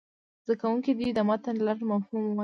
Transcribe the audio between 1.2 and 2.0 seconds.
متن لنډ